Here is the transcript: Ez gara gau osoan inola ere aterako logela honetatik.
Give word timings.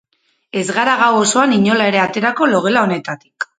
Ez 0.61 0.63
gara 0.77 0.95
gau 1.01 1.09
osoan 1.19 1.53
inola 1.59 1.91
ere 1.93 2.03
aterako 2.07 2.51
logela 2.57 2.87
honetatik. 2.89 3.49